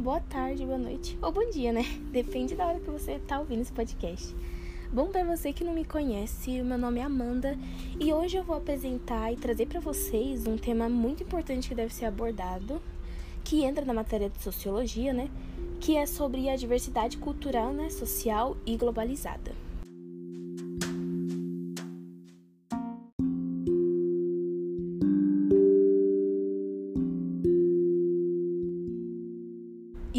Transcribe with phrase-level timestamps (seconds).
[0.00, 1.84] boa tarde, boa noite ou bom dia, né?
[2.10, 4.34] Depende da hora que você tá ouvindo esse podcast.
[4.90, 7.56] Bom, para você que não me conhece, meu nome é Amanda
[8.00, 11.92] e hoje eu vou apresentar e trazer para vocês um tema muito importante que deve
[11.92, 12.80] ser abordado,
[13.44, 15.28] que entra na matéria de sociologia, né?
[15.80, 19.52] Que é sobre a diversidade cultural, né, social e globalizada.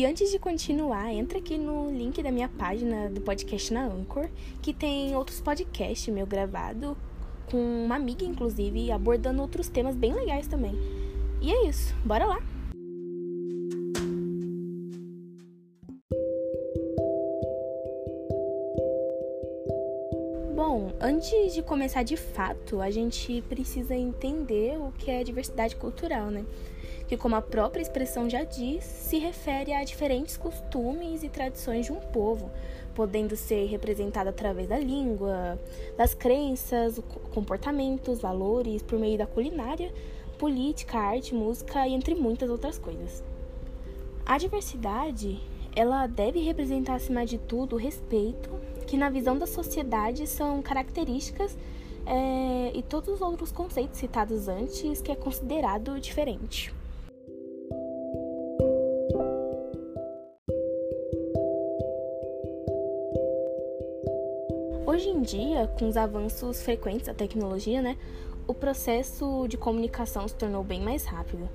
[0.02, 4.32] E antes de continuar, entra aqui no link da minha página do podcast na Anchor,
[4.60, 6.98] que tem outros podcasts meu gravado
[7.46, 10.74] com uma amiga, inclusive, abordando outros temas bem legais também.
[11.40, 12.42] E é isso, bora lá!
[21.02, 26.46] Antes de começar de fato, a gente precisa entender o que é diversidade cultural, né?
[27.12, 31.92] que, como a própria expressão já diz, se refere a diferentes costumes e tradições de
[31.92, 32.50] um povo,
[32.96, 35.60] podendo ser representada através da língua,
[35.98, 37.02] das crenças,
[37.34, 39.92] comportamentos, valores, por meio da culinária,
[40.38, 43.22] política, arte, música e entre muitas outras coisas.
[44.26, 45.38] A diversidade,
[45.76, 48.50] ela deve representar acima de tudo o respeito,
[48.86, 51.58] que na visão da sociedade são características
[52.06, 56.74] é, e todos os outros conceitos citados antes que é considerado diferente.
[64.86, 67.96] Hoje em dia, com os avanços frequentes da tecnologia, né,
[68.46, 71.48] o processo de comunicação se tornou bem mais rápido.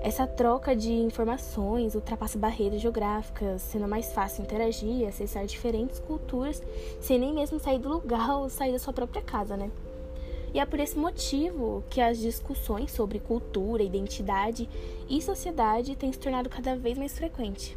[0.00, 6.62] Essa troca de informações ultrapassa barreiras geográficas, sendo mais fácil interagir e acessar diferentes culturas
[7.00, 9.70] sem nem mesmo sair do lugar ou sair da sua própria casa, né?
[10.54, 14.68] E é por esse motivo que as discussões sobre cultura, identidade
[15.08, 17.76] e sociedade têm se tornado cada vez mais frequentes.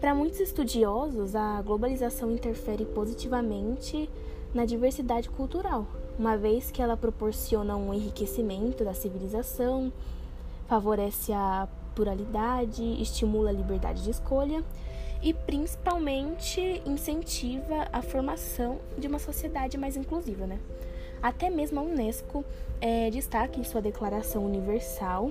[0.00, 4.08] Para muitos estudiosos, a globalização interfere positivamente
[4.54, 5.86] na diversidade cultural,
[6.18, 9.92] uma vez que ela proporciona um enriquecimento da civilização,
[10.72, 14.64] favorece a pluralidade, estimula a liberdade de escolha
[15.22, 20.58] e principalmente incentiva a formação de uma sociedade mais inclusiva, né?
[21.22, 22.42] Até mesmo a Unesco
[22.80, 25.30] é, destaca em sua Declaração Universal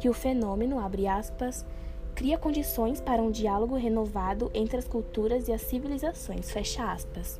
[0.00, 1.66] que o fenômeno, abre aspas,
[2.14, 6.50] cria condições para um diálogo renovado entre as culturas e as civilizações.
[6.50, 7.38] Fecha aspas.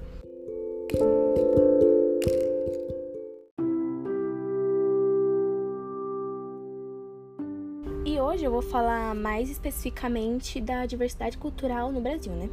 [8.28, 12.50] Hoje eu vou falar mais especificamente da diversidade cultural no Brasil, né?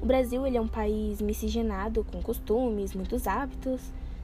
[0.00, 3.82] O Brasil ele é um país miscigenado com costumes, muitos hábitos,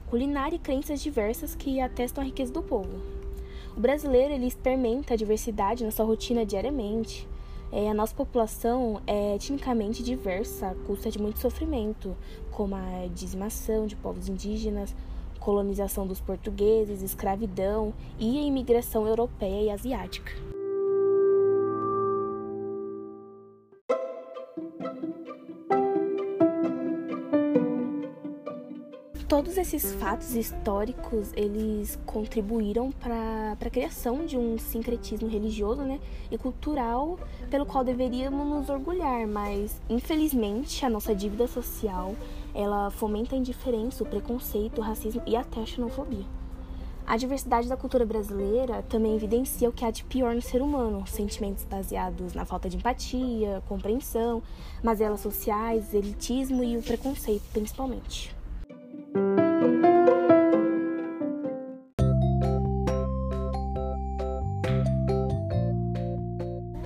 [0.09, 2.99] culinária e crenças diversas que atestam a riqueza do povo.
[3.77, 7.29] O brasileiro ele experimenta a diversidade na sua rotina diariamente.
[7.71, 12.17] É, a nossa população é etnicamente diversa, custa de muito sofrimento,
[12.49, 14.95] como a dizimação de povos indígenas,
[15.39, 20.31] colonização dos portugueses, escravidão e a imigração europeia e asiática.
[29.31, 36.37] Todos esses fatos históricos, eles contribuíram para a criação de um sincretismo religioso né, e
[36.37, 37.17] cultural
[37.49, 42.13] pelo qual deveríamos nos orgulhar, mas infelizmente a nossa dívida social,
[42.53, 46.25] ela fomenta a indiferença, o preconceito, o racismo e até a xenofobia.
[47.07, 51.07] A diversidade da cultura brasileira também evidencia o que há de pior no ser humano:
[51.07, 54.43] sentimentos baseados na falta de empatia, compreensão,
[54.83, 58.40] mazelas sociais, elitismo e o preconceito, principalmente.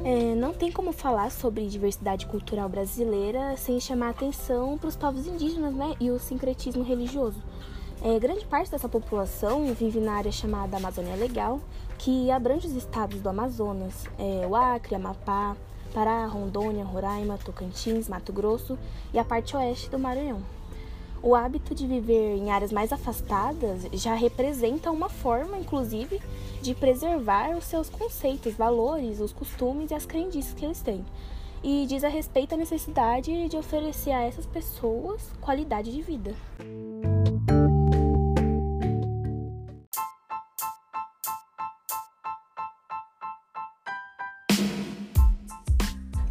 [0.04, 5.26] É, não tem como falar sobre diversidade cultural brasileira sem chamar atenção para os povos
[5.26, 7.42] indígenas né, e o sincretismo religioso.
[8.04, 11.60] É, grande parte dessa população vive na área chamada Amazônia Legal,
[11.98, 15.58] que abrange os estados do Amazonas, é, o Acre, Amapá,
[15.92, 18.78] Pará, Rondônia, Roraima, Tocantins, Mato Grosso
[19.14, 20.44] e a parte oeste do Maranhão.
[21.26, 26.22] O hábito de viver em áreas mais afastadas já representa uma forma, inclusive,
[26.62, 31.04] de preservar os seus conceitos, valores, os costumes e as crendices que eles têm.
[31.64, 36.36] E diz a respeito à necessidade de oferecer a essas pessoas qualidade de vida.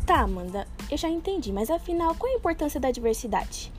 [0.07, 3.73] Tá, Amanda, eu já entendi, mas afinal, qual a importância da diversidade?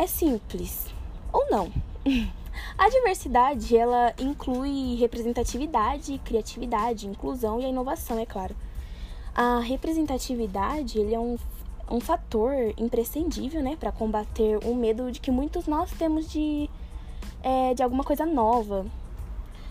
[0.00, 0.86] É simples
[1.30, 1.70] ou não.
[2.76, 8.56] A diversidade, ela inclui representatividade, criatividade, inclusão e a inovação, é claro.
[9.34, 11.38] A representatividade ele é um,
[11.90, 16.68] um fator imprescindível né, para combater o medo de que muitos nós temos de,
[17.42, 18.86] é, de alguma coisa nova.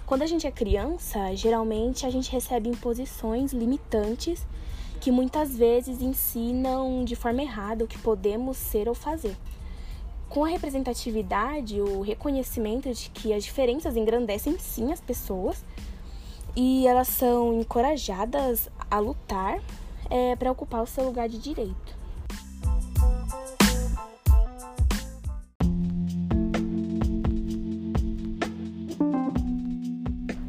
[0.06, 4.46] Quando a gente é criança, geralmente a gente recebe imposições limitantes
[5.02, 9.36] que muitas vezes ensinam de forma errada o que podemos ser ou fazer.
[10.30, 15.66] Com a representatividade, o reconhecimento de que as diferenças engrandecem sim as pessoas
[16.56, 19.60] e elas são encorajadas a lutar
[20.08, 21.98] é, para ocupar o seu lugar de direito.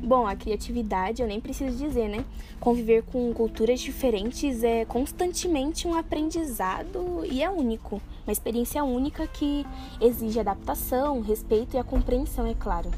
[0.02, 2.22] Bom, a criatividade eu nem preciso dizer, né?
[2.58, 8.02] Conviver com culturas diferentes é constantemente um aprendizado e é único.
[8.30, 9.66] Uma experiência única que
[10.00, 12.88] exige adaptação, respeito e a compreensão, é claro.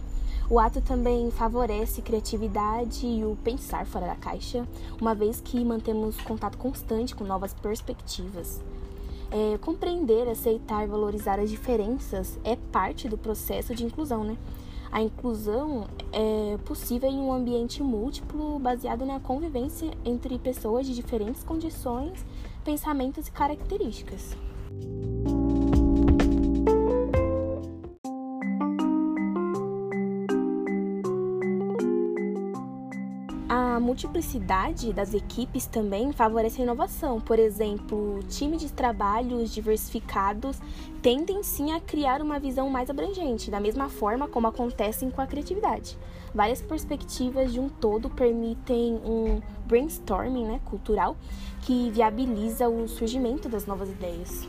[0.51, 4.69] O ato também favorece criatividade e o pensar fora da caixa,
[5.01, 8.61] uma vez que mantemos contato constante com novas perspectivas.
[9.31, 14.37] É, compreender, aceitar e valorizar as diferenças é parte do processo de inclusão, né?
[14.91, 21.43] A inclusão é possível em um ambiente múltiplo baseado na convivência entre pessoas de diferentes
[21.43, 22.23] condições,
[22.63, 24.37] pensamentos e características.
[33.55, 37.21] A multiplicidade das equipes também favorece a inovação.
[37.21, 40.59] Por exemplo, times de trabalhos diversificados
[41.03, 45.27] tendem sim a criar uma visão mais abrangente, da mesma forma como acontecem com a
[45.27, 45.99] criatividade.
[46.35, 51.15] Várias perspectivas de um todo permitem um brainstorming né, cultural
[51.61, 54.49] que viabiliza o surgimento das novas ideias.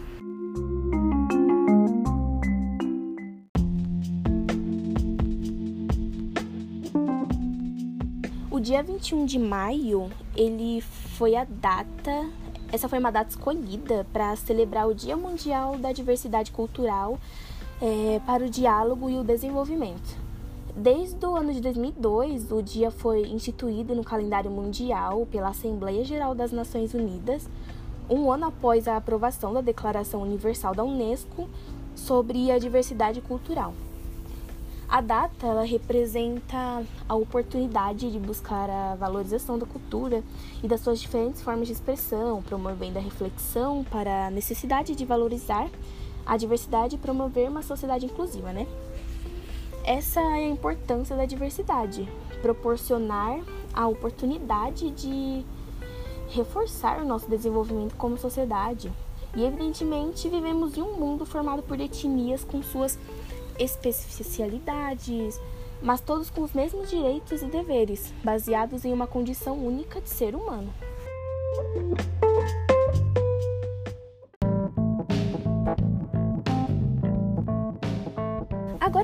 [8.59, 12.29] Dia 21 de maio, ele foi a data,
[12.71, 17.17] essa foi uma data escolhida para celebrar o Dia Mundial da Diversidade Cultural
[17.81, 20.21] é, para o Diálogo e o Desenvolvimento.
[20.75, 26.35] Desde o ano de 2002, o dia foi instituído no calendário mundial pela Assembleia Geral
[26.35, 27.49] das Nações Unidas,
[28.07, 31.49] um ano após a aprovação da Declaração Universal da Unesco
[31.95, 33.73] sobre a diversidade cultural.
[34.87, 40.23] A data ela representa a oportunidade de buscar a valorização da cultura
[40.61, 45.69] e das suas diferentes formas de expressão, promovendo a reflexão para a necessidade de valorizar
[46.25, 48.67] a diversidade e promover uma sociedade inclusiva, né?
[49.83, 52.07] Essa é a importância da diversidade,
[52.41, 53.39] proporcionar
[53.73, 55.43] a oportunidade de
[56.29, 58.91] reforçar o nosso desenvolvimento como sociedade.
[59.35, 62.97] E evidentemente vivemos em um mundo formado por etnias com suas
[63.59, 65.39] especialidades,
[65.81, 70.35] mas todos com os mesmos direitos e deveres, baseados em uma condição única de ser
[70.35, 70.73] humano.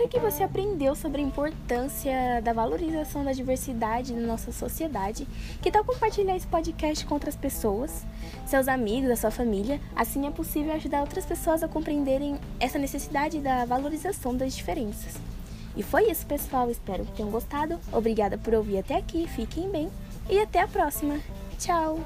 [0.09, 5.27] Que você aprendeu sobre a importância da valorização da diversidade na nossa sociedade,
[5.61, 8.03] que tal compartilhar esse podcast com outras pessoas,
[8.45, 9.79] seus amigos, a sua família?
[9.95, 15.15] Assim é possível ajudar outras pessoas a compreenderem essa necessidade da valorização das diferenças.
[15.77, 16.69] E foi isso, pessoal.
[16.71, 17.79] Espero que tenham gostado.
[17.93, 19.27] Obrigada por ouvir até aqui.
[19.27, 19.89] Fiquem bem
[20.29, 21.19] e até a próxima.
[21.59, 21.99] Tchau!